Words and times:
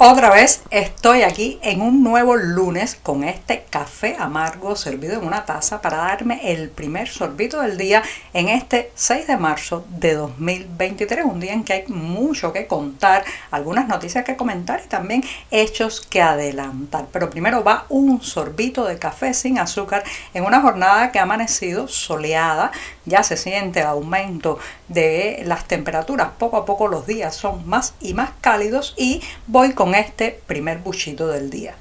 Otra 0.00 0.30
vez 0.30 0.62
estoy 0.70 1.22
aquí 1.22 1.58
en 1.60 1.80
un 1.80 2.04
nuevo 2.04 2.36
lunes 2.36 2.96
con 3.02 3.24
este 3.24 3.64
café 3.68 4.14
amargo 4.16 4.76
servido 4.76 5.14
en 5.14 5.26
una 5.26 5.44
taza 5.44 5.80
para 5.80 5.96
darme 5.96 6.52
el 6.52 6.70
primer 6.70 7.08
sorbito 7.08 7.60
del 7.60 7.76
día 7.76 8.04
en 8.32 8.48
este 8.48 8.92
6 8.94 9.26
de 9.26 9.36
marzo 9.36 9.84
de 9.88 10.14
2023, 10.14 11.24
un 11.24 11.40
día 11.40 11.52
en 11.52 11.64
que 11.64 11.72
hay 11.72 11.84
mucho 11.88 12.52
que 12.52 12.68
contar, 12.68 13.24
algunas 13.50 13.88
noticias 13.88 14.24
que 14.24 14.36
comentar 14.36 14.80
y 14.84 14.88
también 14.88 15.24
hechos 15.50 16.00
que 16.00 16.22
adelantar. 16.22 17.06
Pero 17.10 17.28
primero 17.28 17.64
va 17.64 17.86
un 17.88 18.22
sorbito 18.22 18.84
de 18.84 19.00
café 19.00 19.34
sin 19.34 19.58
azúcar 19.58 20.04
en 20.32 20.44
una 20.44 20.60
jornada 20.60 21.10
que 21.10 21.18
ha 21.18 21.24
amanecido 21.24 21.88
soleada, 21.88 22.70
ya 23.04 23.24
se 23.24 23.36
siente 23.36 23.80
el 23.80 23.86
aumento 23.86 24.60
de 24.86 25.42
las 25.44 25.64
temperaturas, 25.64 26.28
poco 26.38 26.56
a 26.56 26.64
poco 26.64 26.86
los 26.86 27.04
días 27.04 27.34
son 27.34 27.68
más 27.68 27.94
y 28.00 28.14
más 28.14 28.30
cálidos 28.40 28.94
y 28.96 29.22
voy 29.48 29.72
con 29.72 29.87
este 29.94 30.40
primer 30.46 30.78
buchito 30.78 31.28
del 31.28 31.50
día. 31.50 31.74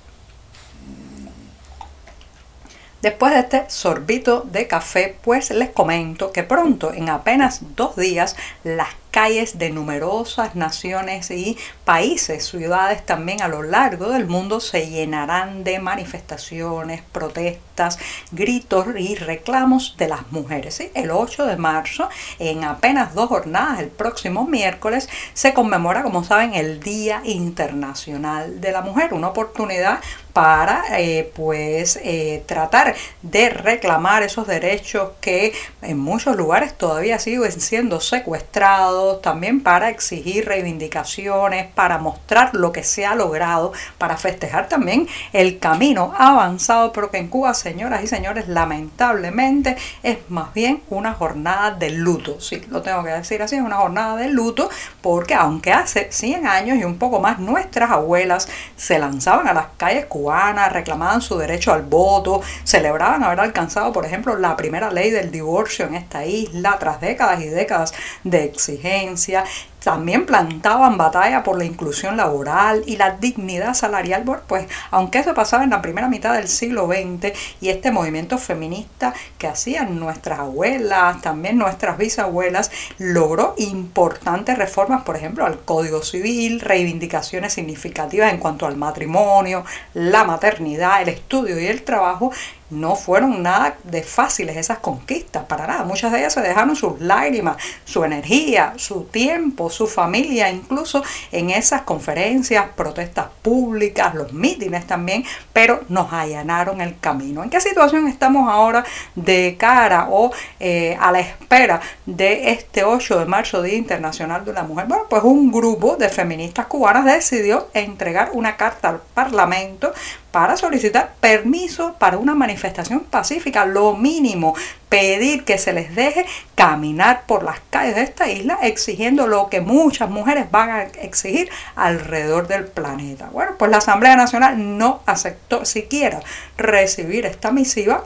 Después 3.02 3.34
de 3.34 3.40
este 3.40 3.70
sorbito 3.70 4.42
de 4.42 4.68
café, 4.68 5.16
pues 5.22 5.52
les 5.52 5.70
comento 5.70 6.32
que 6.32 6.44
pronto, 6.44 6.92
en 6.92 7.10
apenas 7.10 7.62
dos 7.76 7.96
días, 7.96 8.36
las 8.64 8.90
calles 9.12 9.58
de 9.58 9.70
numerosas 9.70 10.56
naciones 10.56 11.32
y 11.32 11.58
países, 11.86 12.46
ciudades 12.46 13.06
también 13.06 13.42
a 13.42 13.48
lo 13.48 13.64
largo 13.64 14.10
del 14.10 14.28
mundo 14.28 14.60
se 14.60 14.90
llenarán 14.90 15.64
de 15.64 15.80
manifestaciones, 15.80 17.02
protestas, 17.12 18.00
gritos 18.32 18.88
y 18.98 19.16
reclamos 19.16 19.96
de 19.98 20.08
las 20.08 20.32
mujeres. 20.32 20.82
El 20.94 21.12
8 21.12 21.46
de 21.46 21.58
marzo, 21.58 22.10
en 22.40 22.64
apenas 22.64 23.14
dos 23.14 23.30
jornadas, 23.30 23.80
el 23.80 23.90
próximo 23.90 24.46
miércoles, 24.46 25.10
se 25.34 25.54
conmemora, 25.54 26.04
como 26.04 26.24
saben, 26.24 26.54
el 26.54 26.80
Día 26.80 27.22
Internacional 27.24 28.60
de 28.60 28.72
la 28.72 28.82
Mujer, 28.82 29.14
una 29.14 29.30
oportunidad 29.30 30.00
para 30.34 30.84
eh, 31.00 31.32
pues 31.36 32.00
eh, 32.04 32.44
tratar 32.46 32.96
de 33.24 33.50
reclamar 33.50 34.22
esos 34.22 34.46
derechos 34.46 35.14
que 35.20 35.54
en 35.82 35.98
muchos 35.98 36.36
lugares 36.36 36.78
todavía 36.78 37.18
siguen 37.18 37.60
siendo 37.60 38.00
secuestrados 38.00 38.97
también 39.22 39.62
para 39.62 39.90
exigir 39.90 40.46
reivindicaciones, 40.46 41.68
para 41.74 41.98
mostrar 41.98 42.54
lo 42.54 42.72
que 42.72 42.84
se 42.84 43.06
ha 43.06 43.16
logrado, 43.16 43.74
para 43.98 44.18
festejar 44.18 44.68
también 44.68 45.08
el 45.34 45.60
camino 45.60 46.14
avanzado, 46.18 46.92
pero 46.92 47.12
que 47.12 47.18
en 47.18 47.28
Cuba, 47.28 47.54
señoras 47.54 48.04
y 48.04 48.08
señores, 48.08 48.48
lamentablemente 48.48 49.78
es 50.04 50.18
más 50.30 50.54
bien 50.54 50.82
una 50.90 51.14
jornada 51.14 51.72
de 51.72 51.92
luto. 51.92 52.42
Sí, 52.42 52.62
lo 52.70 52.82
tengo 52.82 53.04
que 53.04 53.12
decir 53.12 53.42
así, 53.42 53.56
es 53.56 53.62
una 53.62 53.78
jornada 53.78 54.16
de 54.16 54.30
luto, 54.30 54.70
porque 55.02 55.34
aunque 55.34 55.72
hace 55.72 56.08
100 56.12 56.48
años 56.48 56.78
y 56.78 56.84
un 56.84 56.98
poco 56.98 57.20
más 57.20 57.40
nuestras 57.40 57.92
abuelas 57.92 58.48
se 58.76 59.00
lanzaban 59.00 59.48
a 59.48 59.54
las 59.54 59.68
calles 59.78 60.06
cubanas, 60.06 60.74
reclamaban 60.74 61.22
su 61.22 61.38
derecho 61.38 61.74
al 61.74 61.84
voto, 61.84 62.42
celebraban 62.64 63.24
haber 63.24 63.40
alcanzado, 63.40 63.94
por 63.94 64.06
ejemplo, 64.06 64.38
la 64.38 64.56
primera 64.56 64.92
ley 64.92 65.12
del 65.12 65.32
divorcio 65.32 65.86
en 65.86 65.96
esta 65.96 66.26
isla 66.26 66.78
tras 66.80 67.00
décadas 67.02 67.42
y 67.42 67.48
décadas 67.48 67.94
de 68.24 68.46
exigencia 68.46 69.44
también 69.84 70.26
plantaban 70.26 70.98
batalla 70.98 71.44
por 71.44 71.58
la 71.58 71.66
inclusión 71.66 72.18
laboral 72.18 72.84
y 72.86 72.98
la 72.98 73.12
dignidad 73.12 73.74
salarial, 73.74 74.24
pues 74.48 74.68
aunque 74.92 75.20
eso 75.20 75.34
pasaba 75.34 75.64
en 75.64 75.70
la 75.70 75.82
primera 75.82 76.08
mitad 76.08 76.34
del 76.34 76.48
siglo 76.48 76.88
XX 76.88 77.32
y 77.62 77.70
este 77.70 77.92
movimiento 77.92 78.38
feminista 78.38 79.14
que 79.38 79.48
hacían 79.48 80.00
nuestras 80.00 80.40
abuelas, 80.40 81.22
también 81.22 81.58
nuestras 81.58 81.98
bisabuelas, 81.98 82.72
logró 82.98 83.54
importantes 83.58 84.58
reformas, 84.58 85.04
por 85.04 85.16
ejemplo, 85.16 85.46
al 85.46 85.60
Código 85.60 86.04
Civil, 86.04 86.60
reivindicaciones 86.60 87.54
significativas 87.54 88.34
en 88.34 88.40
cuanto 88.40 88.66
al 88.66 88.78
matrimonio, 88.78 89.64
la 89.94 90.24
maternidad, 90.24 91.02
el 91.02 91.10
estudio 91.10 91.60
y 91.60 91.68
el 91.68 91.84
trabajo, 91.84 92.32
no 92.70 92.96
fueron 92.96 93.44
nada 93.44 93.78
de 93.84 94.04
fáciles 94.04 94.58
esas 94.58 94.80
conquistas, 94.80 95.46
para 95.46 95.68
nada. 95.68 95.84
Muchas 95.86 96.12
de 96.12 96.20
ellas 96.20 96.34
se 96.34 96.42
dejaron 96.42 96.76
sus 96.76 97.00
lágrimas, 97.00 97.58
su 97.86 98.04
energía, 98.04 98.74
su 98.76 99.06
tiempo, 99.06 99.67
su 99.70 99.88
familia, 99.88 100.50
incluso 100.50 101.04
en 101.32 101.50
esas 101.50 101.82
conferencias, 101.82 102.66
protestas 102.76 103.28
públicas, 103.42 104.14
los 104.14 104.34
mítines 104.34 104.86
también, 104.86 105.24
pero 105.54 105.82
nos 105.90 106.12
allanaron 106.12 106.82
el 106.82 107.00
camino. 107.00 107.44
¿En 107.44 107.50
qué 107.50 107.60
situación 107.60 108.08
estamos 108.08 108.50
ahora 108.50 108.86
de 109.16 109.56
cara 109.58 110.08
o 110.10 110.32
eh, 110.60 110.98
a 111.00 111.12
la 111.12 111.20
espera 111.20 111.82
de 112.06 112.52
este 112.52 112.84
8 112.84 113.20
de 113.20 113.26
marzo, 113.26 113.62
Día 113.62 113.76
Internacional 113.76 114.46
de 114.46 114.54
la 114.54 114.64
Mujer? 114.64 114.86
Bueno, 114.88 115.06
pues 115.10 115.24
un 115.24 115.52
grupo 115.52 115.96
de 115.96 116.10
feministas 116.10 116.68
cubanas 116.68 117.06
decidió 117.06 117.70
entregar 117.74 118.32
una 118.34 118.58
carta 118.58 118.90
al 118.90 119.02
Parlamento 119.14 119.94
para 120.32 120.58
solicitar 120.58 121.14
permiso 121.20 121.96
para 122.00 122.18
una 122.18 122.36
manifestación 122.36 123.02
pacífica, 123.02 123.66
lo 123.66 123.96
mínimo, 123.96 124.56
pedir 124.90 125.44
que 125.46 125.58
se 125.58 125.74
les 125.74 125.96
deje 125.96 126.26
caminar 126.56 127.24
por 127.26 127.44
las 127.44 127.60
calles 127.70 127.96
de 127.96 128.02
esta 128.02 128.30
isla 128.30 128.60
exigiendo 128.62 129.28
lo 129.28 129.50
que 129.50 129.62
muchas 129.62 130.10
mujeres 130.10 130.50
van 130.52 130.70
a 130.70 130.84
exigir 130.84 131.50
alrededor 131.76 132.48
del 132.48 132.66
planeta. 132.66 133.30
Bueno, 133.32 133.54
pues 133.58 133.72
la 133.72 133.78
Asamblea 133.78 134.16
Nacional 134.16 134.78
no 134.78 135.02
aceptó 135.06 135.66
siquiera 135.66 136.20
recibir 136.58 137.26
esta 137.26 137.52
misiva 137.52 138.04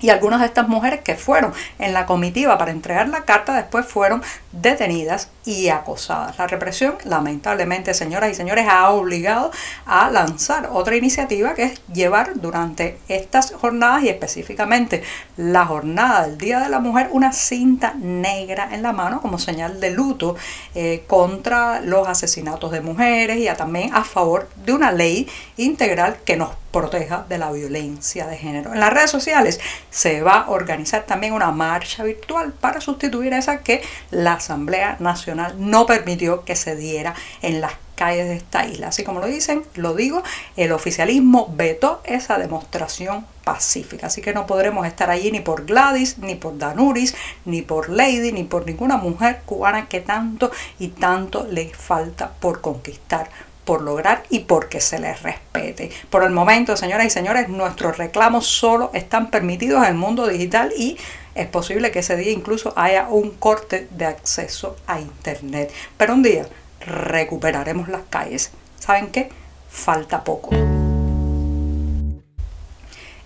y 0.00 0.10
algunas 0.10 0.40
de 0.40 0.46
estas 0.46 0.68
mujeres 0.68 1.00
que 1.00 1.14
fueron 1.14 1.52
en 1.78 1.92
la 1.92 2.06
comitiva 2.06 2.56
para 2.58 2.70
entregar 2.70 3.08
la 3.08 3.24
carta 3.24 3.54
después 3.54 3.86
fueron 3.86 4.22
detenidas 4.52 5.28
y 5.44 5.68
acosadas. 5.68 6.38
La 6.38 6.46
represión, 6.46 6.96
lamentablemente, 7.04 7.94
señoras 7.94 8.30
y 8.30 8.34
señores, 8.34 8.66
ha 8.68 8.90
obligado 8.90 9.50
a 9.86 10.10
lanzar 10.10 10.68
otra 10.72 10.96
iniciativa 10.96 11.54
que 11.54 11.64
es 11.64 11.80
llevar 11.92 12.32
durante 12.34 12.98
estas 13.08 13.52
jornadas 13.52 14.04
y 14.04 14.08
específicamente 14.08 15.02
la 15.36 15.64
jornada 15.64 16.26
del 16.26 16.38
Día 16.38 16.60
de 16.60 16.68
la 16.68 16.80
Mujer 16.80 17.08
una 17.12 17.32
cinta 17.32 17.94
negra 17.96 18.68
en 18.72 18.82
la 18.82 18.92
mano 18.92 19.20
como 19.20 19.38
señal 19.38 19.80
de 19.80 19.90
luto 19.90 20.36
eh, 20.74 21.04
contra 21.06 21.80
los 21.80 22.06
asesinatos 22.06 22.70
de 22.72 22.80
mujeres 22.80 23.38
y 23.38 23.46
también 23.56 23.94
a 23.94 24.04
favor 24.04 24.48
de 24.64 24.72
una 24.72 24.92
ley 24.92 25.28
integral 25.56 26.18
que 26.24 26.36
nos 26.36 26.50
proteja 26.70 27.26
de 27.28 27.38
la 27.38 27.50
violencia 27.50 28.26
de 28.26 28.36
género. 28.36 28.72
En 28.72 28.80
las 28.80 28.92
redes 28.92 29.10
sociales 29.10 29.58
se 29.90 30.22
va 30.22 30.42
a 30.42 30.50
organizar 30.50 31.02
también 31.02 31.32
una 31.32 31.50
marcha 31.50 32.04
virtual 32.04 32.52
para 32.52 32.80
sustituir 32.80 33.34
a 33.34 33.38
esa 33.38 33.58
que 33.58 33.82
la 34.10 34.34
Asamblea 34.34 34.96
Nacional 35.00 35.29
no 35.34 35.86
permitió 35.86 36.44
que 36.44 36.56
se 36.56 36.76
diera 36.76 37.14
en 37.42 37.60
las 37.60 37.72
calles 38.00 38.28
de 38.28 38.36
esta 38.36 38.66
isla. 38.66 38.88
Así 38.88 39.04
como 39.04 39.20
lo 39.20 39.26
dicen, 39.26 39.62
lo 39.74 39.94
digo, 39.94 40.22
el 40.56 40.72
oficialismo 40.72 41.52
vetó 41.54 42.00
esa 42.04 42.38
demostración 42.38 43.26
pacífica. 43.44 44.06
Así 44.06 44.22
que 44.22 44.32
no 44.32 44.46
podremos 44.46 44.86
estar 44.86 45.10
allí 45.10 45.30
ni 45.30 45.40
por 45.40 45.66
Gladys, 45.66 46.16
ni 46.16 46.34
por 46.34 46.56
Danuris, 46.56 47.14
ni 47.44 47.60
por 47.60 47.90
Lady, 47.90 48.32
ni 48.32 48.44
por 48.44 48.64
ninguna 48.64 48.96
mujer 48.96 49.42
cubana 49.44 49.86
que 49.86 50.00
tanto 50.00 50.50
y 50.78 50.88
tanto 50.88 51.46
le 51.50 51.68
falta 51.74 52.30
por 52.40 52.62
conquistar 52.62 53.28
por 53.70 53.82
lograr 53.82 54.24
y 54.30 54.40
porque 54.40 54.80
se 54.80 54.98
les 54.98 55.22
respete. 55.22 55.92
Por 56.08 56.24
el 56.24 56.30
momento, 56.30 56.76
señoras 56.76 57.06
y 57.06 57.10
señores, 57.10 57.48
nuestros 57.48 57.98
reclamos 57.98 58.46
solo 58.46 58.90
están 58.94 59.30
permitidos 59.30 59.84
en 59.84 59.90
el 59.90 59.94
mundo 59.94 60.26
digital 60.26 60.72
y 60.76 60.96
es 61.34 61.46
posible 61.46 61.90
que 61.90 62.00
ese 62.00 62.16
día 62.16 62.32
incluso 62.32 62.72
haya 62.76 63.08
un 63.08 63.30
corte 63.30 63.88
de 63.90 64.06
acceso 64.06 64.76
a 64.86 65.00
Internet. 65.00 65.72
Pero 65.96 66.14
un 66.14 66.22
día 66.22 66.46
recuperaremos 66.80 67.88
las 67.88 68.02
calles. 68.08 68.50
¿Saben 68.78 69.08
qué? 69.08 69.30
Falta 69.68 70.24
poco. 70.24 70.50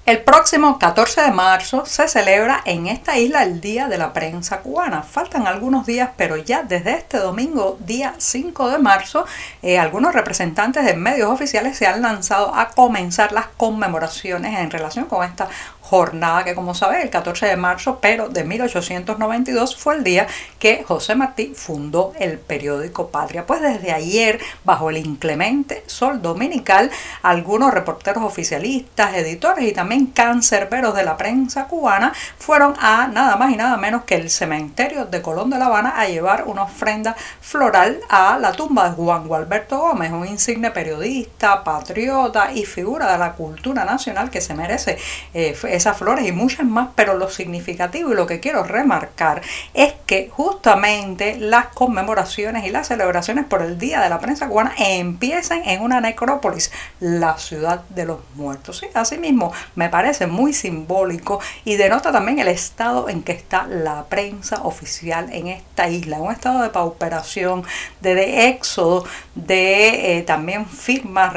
El 0.06 0.22
próximo 0.22 0.78
14 0.78 1.22
de 1.22 1.30
marzo 1.30 1.86
se 1.86 2.08
celebra 2.08 2.60
en 2.66 2.88
esta 2.88 3.16
isla 3.16 3.42
el 3.42 3.62
Día 3.62 3.88
de 3.88 3.96
la 3.96 4.12
Prensa 4.12 4.60
Cubana. 4.60 5.02
Faltan 5.02 5.46
algunos 5.46 5.86
días, 5.86 6.10
pero 6.18 6.36
ya 6.36 6.62
desde 6.62 6.92
este 6.92 7.16
domingo, 7.16 7.78
día 7.80 8.14
5 8.18 8.68
de 8.68 8.76
marzo, 8.76 9.24
eh, 9.62 9.78
algunos 9.78 10.12
representantes 10.12 10.84
de 10.84 10.92
medios 10.92 11.30
oficiales 11.30 11.78
se 11.78 11.86
han 11.86 12.02
lanzado 12.02 12.54
a 12.54 12.68
comenzar 12.68 13.32
las 13.32 13.46
conmemoraciones 13.46 14.58
en 14.58 14.70
relación 14.70 15.06
con 15.06 15.24
esta 15.24 15.48
jornada 15.94 16.42
que 16.42 16.56
como 16.56 16.74
sabe 16.74 17.02
el 17.02 17.10
14 17.10 17.46
de 17.46 17.56
marzo, 17.56 17.98
pero 18.00 18.28
de 18.28 18.42
1892 18.42 19.76
fue 19.76 19.94
el 19.94 20.02
día 20.02 20.26
que 20.58 20.82
José 20.82 21.14
Martí 21.14 21.52
fundó 21.54 22.12
el 22.18 22.38
periódico 22.38 23.10
Patria. 23.10 23.46
Pues 23.46 23.60
desde 23.60 23.92
ayer, 23.92 24.40
bajo 24.64 24.90
el 24.90 24.96
inclemente 24.96 25.84
sol 25.86 26.20
dominical, 26.20 26.90
algunos 27.22 27.72
reporteros 27.72 28.24
oficialistas, 28.24 29.14
editores 29.14 29.64
y 29.68 29.72
también 29.72 30.06
cancerberos 30.06 30.96
de 30.96 31.04
la 31.04 31.16
prensa 31.16 31.66
cubana 31.68 32.12
fueron 32.38 32.74
a 32.80 33.06
nada 33.06 33.36
más 33.36 33.52
y 33.52 33.56
nada 33.56 33.76
menos 33.76 34.02
que 34.02 34.16
el 34.16 34.30
cementerio 34.30 35.06
de 35.06 35.22
Colón 35.22 35.48
de 35.50 35.58
La 35.58 35.66
Habana 35.66 35.94
a 35.96 36.08
llevar 36.08 36.44
una 36.48 36.64
ofrenda 36.64 37.14
floral 37.40 38.00
a 38.08 38.36
la 38.40 38.50
tumba 38.50 38.88
de 38.88 38.96
Juan 38.96 39.28
Gualberto 39.28 39.78
Gómez, 39.78 40.10
un 40.10 40.26
insigne 40.26 40.72
periodista, 40.72 41.62
patriota 41.62 42.50
y 42.52 42.64
figura 42.64 43.12
de 43.12 43.18
la 43.18 43.34
cultura 43.34 43.84
nacional 43.84 44.30
que 44.30 44.40
se 44.40 44.54
merece 44.54 44.98
eh, 45.32 45.54
esas 45.84 45.98
flores 45.98 46.26
y 46.26 46.32
muchas 46.32 46.64
más, 46.64 46.88
pero 46.94 47.14
lo 47.14 47.28
significativo 47.28 48.10
y 48.10 48.14
lo 48.14 48.26
que 48.26 48.40
quiero 48.40 48.64
remarcar 48.64 49.42
es 49.74 49.92
que 50.06 50.30
justamente 50.30 51.36
las 51.38 51.66
conmemoraciones 51.66 52.64
y 52.64 52.70
las 52.70 52.88
celebraciones 52.88 53.44
por 53.44 53.60
el 53.60 53.78
Día 53.78 54.00
de 54.00 54.08
la 54.08 54.18
Prensa 54.18 54.48
Cubana 54.48 54.72
empiezan 54.78 55.62
en 55.66 55.82
una 55.82 56.00
necrópolis, 56.00 56.72
la 57.00 57.36
ciudad 57.36 57.82
de 57.90 58.06
los 58.06 58.20
muertos. 58.34 58.78
¿sí? 58.78 58.86
Asimismo, 58.94 59.52
me 59.74 59.90
parece 59.90 60.26
muy 60.26 60.54
simbólico 60.54 61.38
y 61.66 61.76
denota 61.76 62.10
también 62.10 62.38
el 62.38 62.48
estado 62.48 63.10
en 63.10 63.22
que 63.22 63.32
está 63.32 63.66
la 63.66 64.04
prensa 64.04 64.62
oficial 64.62 65.30
en 65.32 65.48
esta 65.48 65.90
isla, 65.90 66.18
un 66.18 66.32
estado 66.32 66.62
de 66.62 66.70
pauperación, 66.70 67.62
de, 68.00 68.48
éxodo, 68.48 69.04
de 69.34 70.16
eh, 70.16 70.22
también 70.22 70.64
firmas, 70.66 71.34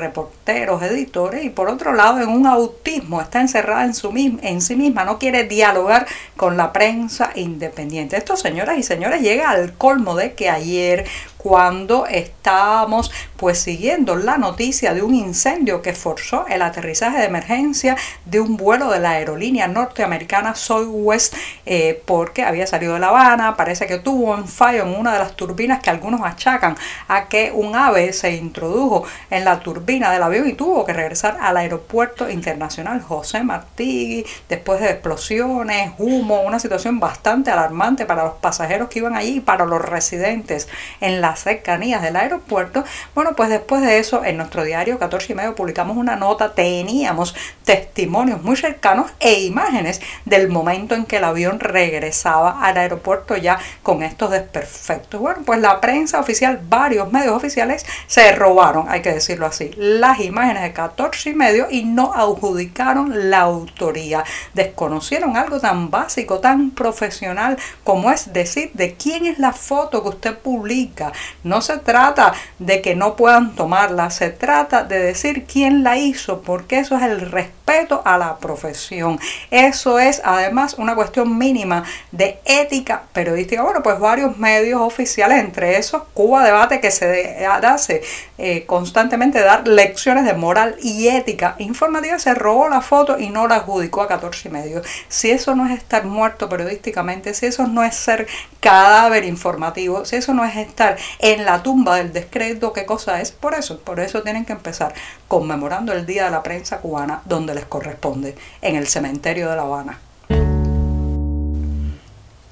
editores 0.50 1.44
y 1.44 1.50
por 1.50 1.70
otro 1.70 1.94
lado 1.94 2.20
en 2.20 2.30
un 2.30 2.46
autismo, 2.46 3.22
está 3.22 3.42
encerrada 3.42 3.86
en, 3.86 3.94
su, 3.94 4.12
en 4.16 4.62
sí 4.62 4.76
misma, 4.76 5.04
no 5.04 5.20
quiere 5.20 5.44
dialogar 5.44 6.08
con 6.36 6.58
la 6.58 6.74
prensa 6.74 7.32
independiente. 7.36 8.18
Esto, 8.18 8.38
señoras 8.38 8.78
y 8.78 8.84
señores, 8.84 9.22
llega 9.22 9.50
al 9.50 9.74
colmo 9.74 10.16
de 10.16 10.34
que 10.34 10.50
ayer 10.50 11.06
cuando 11.38 12.06
estábamos 12.08 13.12
pues 13.38 13.60
siguiendo 13.60 14.16
la 14.16 14.38
noticia 14.38 14.94
de 14.94 15.02
un 15.02 15.14
incendio 15.14 15.82
que 15.82 15.94
forzó 15.94 16.46
el 16.48 16.62
aterrizaje 16.62 17.20
de 17.20 17.26
emergencia 17.26 17.96
de 18.26 18.40
un 18.40 18.58
vuelo 18.58 18.90
de 18.90 19.00
la 19.00 19.12
aerolínea 19.12 19.68
norteamericana 19.68 20.56
Southwest 20.56 21.36
eh, 21.66 22.02
porque 22.06 22.44
había 22.44 22.68
salido 22.68 22.96
de 22.96 23.00
La 23.00 23.10
Habana, 23.10 23.56
parece 23.56 23.88
que 23.88 24.00
tuvo 24.00 24.34
un 24.34 24.48
fallo 24.48 24.84
en 24.84 24.96
una 24.96 25.14
de 25.14 25.20
las 25.20 25.36
turbinas 25.36 25.82
que 25.82 25.90
algunos 25.90 26.22
achacan 26.22 26.76
a 27.08 27.28
que 27.28 27.52
un 27.52 27.76
ave 27.76 28.14
se 28.14 28.36
introdujo 28.36 29.04
en 29.30 29.46
la 29.46 29.60
turbina 29.60 30.12
del 30.12 30.24
avión 30.24 30.48
y 30.48 30.54
tuvo 30.54 30.86
que 30.86 30.94
regresar 30.94 31.38
al 31.42 31.58
aeropuerto 31.58 32.30
internacional. 32.30 33.02
José 33.02 33.44
Martí 33.44 34.26
después 34.50 34.82
de 34.82 34.90
explosiones, 34.90 35.92
humo, 35.98 36.42
una 36.42 36.60
situación 36.60 37.00
bastante 37.00 37.52
alarmante 37.52 38.06
para 38.06 38.24
los 38.24 38.34
pasajeros 38.36 38.90
que 38.90 39.00
iban 39.00 39.16
allí 39.16 39.38
y 39.38 39.40
para 39.40 39.66
los 39.66 39.82
residentes 39.82 40.68
en 41.02 41.22
las 41.28 41.44
cercanías 41.44 42.02
del 42.02 42.16
aeropuerto. 42.16 42.84
Bueno, 43.14 43.34
pues 43.36 43.50
después 43.50 43.82
de 43.82 44.00
eso, 44.00 44.24
en 44.24 44.38
nuestro 44.38 44.64
diario 44.64 44.98
14 44.98 45.34
y 45.34 45.36
medio 45.36 45.56
publicamos 45.56 45.98
una 45.98 46.16
nota, 46.16 46.54
teníamos 46.54 47.36
testimonios 47.66 48.42
muy 48.44 48.56
cercanos 48.56 49.12
e 49.20 49.42
imágenes 49.42 50.02
del 50.26 50.48
momento 50.48 50.96
en 50.96 51.06
que 51.06 51.18
el 51.18 51.26
avión 51.26 51.60
regresaba 51.60 52.64
al 52.64 52.78
aeropuerto 52.78 53.36
ya 53.36 53.60
con 53.84 54.04
estos 54.04 54.32
desperfectos. 54.32 55.20
Bueno, 55.20 55.42
pues 55.46 55.60
la 55.60 55.82
prensa 55.82 56.20
oficial, 56.20 56.62
varios 56.64 57.12
medios 57.12 57.36
oficiales 57.36 57.86
se 58.08 58.32
robaron, 58.32 58.88
hay 58.90 59.02
que 59.02 59.14
decirlo 59.14 59.48
así, 59.48 59.72
las 59.76 60.22
imágenes 60.22 60.64
de 60.64 60.72
14 60.72 61.32
y 61.32 61.34
medio 61.34 61.68
y 61.70 61.84
no 61.84 62.14
adjudicaron 62.14 63.30
la 63.30 63.42
autoría. 63.42 64.24
Desconocieron 64.54 65.36
algo 65.36 65.60
tan 65.60 65.92
básico, 65.92 66.40
tan 66.40 66.72
profesional 66.72 67.58
como 67.84 68.12
es 68.12 68.32
decir 68.32 68.72
de 68.74 68.96
quién 68.96 69.26
es 69.26 69.40
la 69.40 69.52
foto 69.52 70.02
que 70.02 70.10
usted 70.10 70.38
publica. 70.38 71.12
No 71.44 71.62
se 71.62 71.78
trata 71.78 72.34
de 72.60 72.82
que 72.82 72.96
no 72.96 73.16
puedan 73.16 73.56
tomarla, 73.56 74.10
se 74.10 74.30
trata 74.30 74.84
de 74.84 75.00
decir 75.00 75.46
quién 75.46 75.84
la 75.84 75.98
hizo, 75.98 76.42
porque 76.42 76.80
eso 76.80 76.96
es 76.98 77.04
el 77.04 77.22
respeto 77.22 78.02
a 78.06 78.18
la 78.18 78.38
profesión. 78.38 79.20
Eso 79.52 80.00
es 80.00 80.22
además 80.24 80.76
una 80.78 80.96
cuestión 80.96 81.38
mínima 81.38 81.84
de 82.12 82.40
ética 82.46 83.04
periodística. 83.14 83.62
Bueno, 83.62 83.84
pues 83.84 84.00
varios 84.00 84.38
medios 84.38 84.82
oficiales, 84.82 85.40
entre 85.40 85.78
esos 85.78 86.04
Cuba 86.14 86.44
Debate, 86.44 86.80
que 86.80 86.92
se 86.92 87.46
hace 87.46 88.02
eh, 88.38 88.66
constantemente 88.66 89.42
dar 89.42 89.68
lecciones 89.68 90.26
de 90.26 90.34
moral 90.34 90.76
y 90.82 91.08
ética 91.08 91.56
informativa, 91.60 92.20
se 92.20 92.34
robó 92.34 92.70
la 92.70 92.82
foto 92.82 93.20
y 93.20 93.30
no 93.30 93.48
la 93.48 93.56
adjudicó 93.56 94.02
a 94.02 94.08
14 94.08 94.48
y 94.48 94.52
medio. 94.52 94.82
Si 95.08 95.30
eso 95.30 95.56
no 95.56 95.66
es 95.66 95.78
estar 95.78 96.06
muerto 96.06 96.50
periodísticamente, 96.50 97.34
si 97.34 97.48
eso 97.48 97.68
no 97.68 97.84
es 97.84 97.96
ser 97.96 98.28
cadáver 98.60 99.24
informativo, 99.24 100.06
si 100.06 100.16
eso 100.16 100.34
no 100.34 100.46
es 100.46 100.56
estar 100.56 100.98
en 101.20 101.46
la 101.46 101.64
tumba 101.64 101.98
del 101.98 102.14
descrédito, 102.14 102.74
¿qué 102.74 102.86
cosa 102.86 103.22
es? 103.22 103.32
Por 103.32 103.54
eso, 103.54 103.80
por 103.80 104.00
eso 104.00 104.24
tienen 104.24 104.46
que 104.46 104.54
empezar 104.54 104.94
conmemorando 105.28 105.94
el 105.94 106.06
Día 106.06 106.26
de 106.26 106.32
la 106.32 106.44
Prensa 106.44 106.80
Cubana 106.80 107.22
donde 107.26 107.56
les 107.56 107.66
corresponde, 107.66 108.36
en 108.62 108.76
el 108.76 108.88
cementerio 108.88 109.50
de 109.50 109.56
La 109.56 109.64
Habana. 109.64 110.00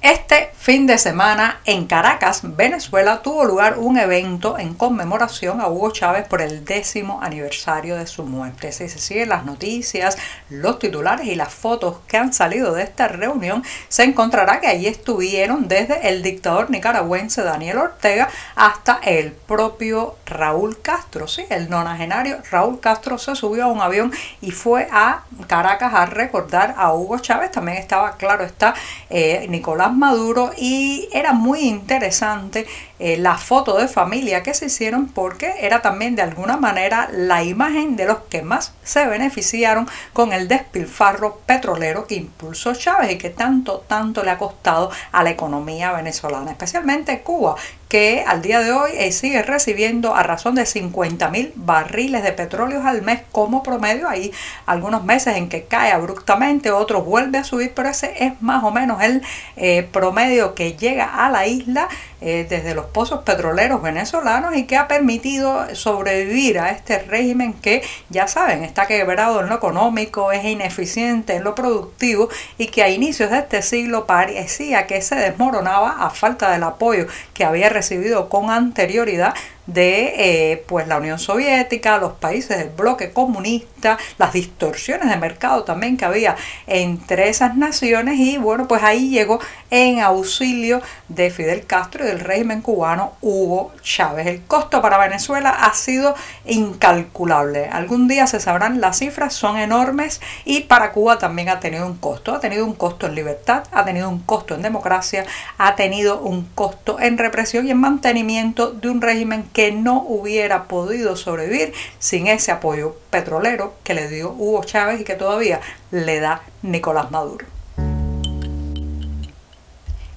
Este 0.00 0.50
fin 0.66 0.84
de 0.84 0.98
semana 0.98 1.60
en 1.64 1.86
Caracas, 1.86 2.40
Venezuela, 2.42 3.22
tuvo 3.22 3.44
lugar 3.44 3.78
un 3.78 3.96
evento 3.98 4.58
en 4.58 4.74
conmemoración 4.74 5.60
a 5.60 5.68
Hugo 5.68 5.92
Chávez 5.92 6.26
por 6.26 6.42
el 6.42 6.64
décimo 6.64 7.22
aniversario 7.22 7.94
de 7.94 8.08
su 8.08 8.24
muerte. 8.24 8.72
Si 8.72 8.88
se 8.88 8.98
siguen 8.98 9.28
las 9.28 9.44
noticias, 9.44 10.18
los 10.50 10.80
titulares 10.80 11.28
y 11.28 11.36
las 11.36 11.54
fotos 11.54 11.98
que 12.08 12.16
han 12.16 12.32
salido 12.32 12.74
de 12.74 12.82
esta 12.82 13.06
reunión, 13.06 13.62
se 13.86 14.02
encontrará 14.02 14.58
que 14.60 14.66
allí 14.66 14.88
estuvieron 14.88 15.68
desde 15.68 16.08
el 16.08 16.24
dictador 16.24 16.68
nicaragüense 16.68 17.44
Daniel 17.44 17.78
Ortega 17.78 18.28
hasta 18.56 18.98
el 19.04 19.30
propio 19.30 20.16
Raúl 20.26 20.82
Castro. 20.82 21.28
Sí, 21.28 21.44
el 21.48 21.70
nonagenario 21.70 22.38
Raúl 22.50 22.80
Castro 22.80 23.18
se 23.18 23.36
subió 23.36 23.66
a 23.66 23.68
un 23.68 23.80
avión 23.80 24.12
y 24.40 24.50
fue 24.50 24.88
a 24.90 25.22
Caracas 25.46 25.94
a 25.94 26.06
recordar 26.06 26.74
a 26.76 26.92
Hugo 26.92 27.20
Chávez. 27.20 27.52
También 27.52 27.78
estaba, 27.78 28.16
claro, 28.16 28.42
está 28.42 28.74
eh, 29.10 29.46
Nicolás 29.48 29.92
Maduro 29.92 30.50
y 30.56 31.08
era 31.12 31.32
muy 31.32 31.60
interesante 31.60 32.66
eh, 32.98 33.16
la 33.18 33.36
foto 33.36 33.76
de 33.76 33.88
familia 33.88 34.42
que 34.42 34.54
se 34.54 34.66
hicieron 34.66 35.08
porque 35.08 35.52
era 35.60 35.82
también 35.82 36.16
de 36.16 36.22
alguna 36.22 36.56
manera 36.56 37.08
la 37.12 37.42
imagen 37.42 37.96
de 37.96 38.06
los 38.06 38.18
que 38.30 38.42
más 38.42 38.72
se 38.82 39.06
beneficiaron 39.06 39.88
con 40.12 40.32
el 40.32 40.48
despilfarro 40.48 41.40
petrolero 41.46 42.06
que 42.06 42.14
impulsó 42.14 42.74
Chávez 42.74 43.12
y 43.12 43.18
que 43.18 43.30
tanto, 43.30 43.84
tanto 43.86 44.22
le 44.22 44.30
ha 44.30 44.38
costado 44.38 44.90
a 45.12 45.22
la 45.22 45.30
economía 45.30 45.92
venezolana, 45.92 46.50
especialmente 46.50 47.20
Cuba, 47.20 47.56
que 47.88 48.24
al 48.26 48.42
día 48.42 48.60
de 48.60 48.72
hoy 48.72 48.90
eh, 48.94 49.12
sigue 49.12 49.42
recibiendo 49.42 50.14
a 50.14 50.22
razón 50.22 50.56
de 50.56 50.66
50 50.66 51.28
mil 51.30 51.52
barriles 51.54 52.22
de 52.22 52.32
petróleo 52.32 52.82
al 52.84 53.02
mes 53.02 53.20
como 53.30 53.62
promedio. 53.62 54.08
Hay 54.08 54.32
algunos 54.66 55.04
meses 55.04 55.36
en 55.36 55.48
que 55.48 55.64
cae 55.64 55.92
abruptamente, 55.92 56.70
otros 56.70 57.04
vuelve 57.04 57.38
a 57.38 57.44
subir, 57.44 57.72
pero 57.74 57.88
ese 57.88 58.24
es 58.24 58.40
más 58.42 58.64
o 58.64 58.70
menos 58.70 59.02
el 59.02 59.22
eh, 59.56 59.88
promedio 59.92 60.54
que 60.54 60.72
llega 60.72 61.24
a 61.24 61.30
la 61.30 61.46
isla 61.46 61.88
eh, 62.20 62.46
desde 62.48 62.74
los 62.74 62.85
pozos 62.86 63.22
petroleros 63.22 63.82
venezolanos 63.82 64.56
y 64.56 64.64
que 64.64 64.76
ha 64.76 64.88
permitido 64.88 65.74
sobrevivir 65.74 66.58
a 66.58 66.70
este 66.70 66.98
régimen 67.00 67.52
que, 67.52 67.82
ya 68.08 68.28
saben, 68.28 68.64
está 68.64 68.86
quebrado 68.86 69.40
en 69.40 69.48
lo 69.48 69.56
económico, 69.56 70.32
es 70.32 70.44
ineficiente 70.44 71.36
en 71.36 71.44
lo 71.44 71.54
productivo 71.54 72.28
y 72.58 72.68
que 72.68 72.82
a 72.82 72.88
inicios 72.88 73.30
de 73.30 73.38
este 73.38 73.62
siglo 73.62 74.06
parecía 74.06 74.86
que 74.86 75.02
se 75.02 75.16
desmoronaba 75.16 76.04
a 76.04 76.10
falta 76.10 76.50
del 76.50 76.62
apoyo 76.62 77.06
que 77.34 77.44
había 77.44 77.68
recibido 77.68 78.28
con 78.28 78.50
anterioridad 78.50 79.34
de 79.66 80.52
eh, 80.52 80.64
pues 80.66 80.86
la 80.86 80.98
Unión 80.98 81.18
Soviética, 81.18 81.98
los 81.98 82.12
países 82.14 82.58
del 82.58 82.70
bloque 82.70 83.12
comunista, 83.12 83.98
las 84.18 84.32
distorsiones 84.32 85.10
de 85.10 85.16
mercado 85.16 85.64
también 85.64 85.96
que 85.96 86.04
había 86.04 86.36
entre 86.66 87.28
esas 87.28 87.56
naciones 87.56 88.18
y 88.18 88.38
bueno 88.38 88.68
pues 88.68 88.82
ahí 88.82 89.10
llegó 89.10 89.40
en 89.70 90.00
auxilio 90.00 90.80
de 91.08 91.30
Fidel 91.30 91.66
Castro 91.66 92.04
y 92.04 92.08
del 92.08 92.20
régimen 92.20 92.62
cubano 92.62 93.12
Hugo 93.20 93.72
Chávez. 93.82 94.26
El 94.26 94.42
costo 94.42 94.80
para 94.80 94.98
Venezuela 94.98 95.50
ha 95.50 95.74
sido 95.74 96.14
incalculable. 96.44 97.68
Algún 97.68 98.08
día 98.08 98.26
se 98.26 98.40
sabrán 98.40 98.80
las 98.80 98.98
cifras, 98.98 99.34
son 99.34 99.56
enormes 99.56 100.20
y 100.44 100.60
para 100.62 100.92
Cuba 100.92 101.18
también 101.18 101.48
ha 101.48 101.60
tenido 101.60 101.86
un 101.86 101.96
costo. 101.96 102.34
Ha 102.34 102.40
tenido 102.40 102.64
un 102.64 102.74
costo 102.74 103.06
en 103.06 103.14
libertad, 103.14 103.64
ha 103.72 103.84
tenido 103.84 104.08
un 104.08 104.20
costo 104.20 104.54
en 104.54 104.62
democracia, 104.62 105.24
ha 105.58 105.76
tenido 105.76 106.20
un 106.20 106.44
costo 106.54 106.98
en 107.00 107.18
represión 107.18 107.66
y 107.66 107.70
en 107.70 107.78
mantenimiento 107.78 108.70
de 108.70 108.88
un 108.88 109.00
régimen 109.00 109.48
que 109.56 109.72
no 109.72 110.02
hubiera 110.02 110.64
podido 110.64 111.16
sobrevivir 111.16 111.72
sin 111.98 112.26
ese 112.26 112.52
apoyo 112.52 112.94
petrolero 113.08 113.72
que 113.84 113.94
le 113.94 114.06
dio 114.06 114.32
Hugo 114.32 114.62
Chávez 114.64 115.00
y 115.00 115.04
que 115.04 115.14
todavía 115.14 115.62
le 115.90 116.20
da 116.20 116.42
Nicolás 116.60 117.10
Maduro. 117.10 117.46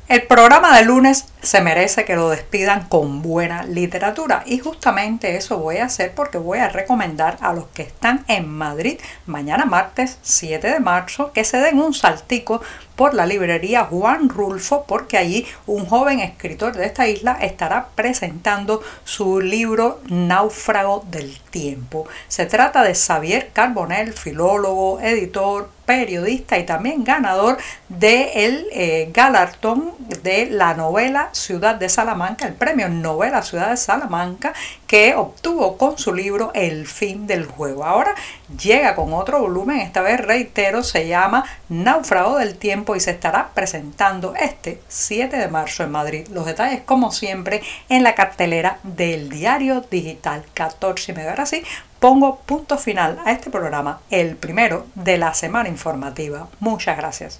El 0.09 0.23
programa 0.27 0.77
de 0.77 0.83
lunes 0.83 1.23
se 1.41 1.61
merece 1.61 2.05
que 2.05 2.15
lo 2.15 2.29
despidan 2.29 2.87
con 2.87 3.21
buena 3.21 3.63
literatura. 3.63 4.43
Y 4.45 4.59
justamente 4.59 5.35
eso 5.35 5.57
voy 5.57 5.77
a 5.77 5.85
hacer 5.85 6.13
porque 6.13 6.37
voy 6.37 6.59
a 6.59 6.69
recomendar 6.69 7.37
a 7.41 7.53
los 7.53 7.67
que 7.67 7.83
están 7.83 8.25
en 8.27 8.47
Madrid 8.47 8.99
mañana 9.25 9.65
martes 9.65 10.17
7 10.21 10.67
de 10.67 10.79
marzo 10.79 11.31
que 11.31 11.43
se 11.43 11.57
den 11.57 11.79
un 11.79 11.93
saltico 11.93 12.61
por 12.99 13.13
la 13.13 13.25
librería 13.25 13.85
Juan 13.85 14.27
Rulfo 14.27 14.83
porque 14.85 15.17
allí 15.17 15.47
un 15.67 15.85
joven 15.85 16.19
escritor 16.19 16.75
de 16.75 16.85
esta 16.85 17.07
isla 17.07 17.37
estará 17.39 17.87
presentando 17.95 18.81
su 19.05 19.39
libro 19.39 20.01
Náufrago 20.09 21.05
del 21.09 21.39
Tiempo. 21.49 22.07
Se 22.27 22.45
trata 22.45 22.83
de 22.83 22.95
Xavier 22.95 23.51
Carbonell, 23.53 24.11
filólogo, 24.11 24.99
editor, 24.99 25.69
periodista 25.85 26.59
y 26.59 26.65
también 26.65 27.03
ganador 27.03 27.57
del 27.87 28.29
el 28.35 28.67
eh, 28.73 29.09
galardón 29.11 29.93
de 30.21 30.47
la 30.47 30.73
novela 30.73 31.28
Ciudad 31.33 31.75
de 31.75 31.89
Salamanca, 31.89 32.47
el 32.47 32.53
premio 32.53 32.89
Novela 32.89 33.41
Ciudad 33.41 33.69
de 33.69 33.77
Salamanca, 33.77 34.53
que 34.87 35.15
obtuvo 35.15 35.77
con 35.77 35.97
su 35.97 36.13
libro 36.13 36.51
El 36.53 36.87
fin 36.87 37.27
del 37.27 37.45
juego. 37.45 37.85
Ahora 37.85 38.15
llega 38.57 38.95
con 38.95 39.13
otro 39.13 39.39
volumen, 39.41 39.79
esta 39.79 40.01
vez 40.01 40.19
reitero, 40.19 40.83
se 40.83 41.07
llama 41.07 41.45
Náufrago 41.69 42.37
del 42.37 42.57
Tiempo 42.57 42.95
y 42.95 42.99
se 42.99 43.11
estará 43.11 43.49
presentando 43.53 44.33
este 44.35 44.81
7 44.87 45.37
de 45.37 45.47
marzo 45.47 45.83
en 45.83 45.91
Madrid. 45.91 46.27
Los 46.31 46.45
detalles, 46.45 46.81
como 46.81 47.11
siempre, 47.11 47.61
en 47.89 48.03
la 48.03 48.15
cartelera 48.15 48.79
del 48.83 49.29
diario 49.29 49.81
digital 49.89 50.43
14 50.53 51.11
y. 51.13 51.29
Ahora 51.29 51.45
sí, 51.45 51.63
pongo 51.99 52.37
punto 52.39 52.77
final 52.77 53.19
a 53.25 53.31
este 53.31 53.49
programa, 53.49 54.01
el 54.09 54.35
primero 54.35 54.87
de 54.95 55.17
la 55.17 55.33
semana 55.33 55.69
informativa. 55.69 56.47
Muchas 56.59 56.97
gracias. 56.97 57.39